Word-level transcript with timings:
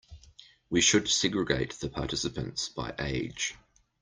We 0.71 0.81
should 0.81 1.07
segregate 1.09 1.73
the 1.73 1.87
participants 1.87 2.69
by 2.69 2.95
age. 2.97 3.53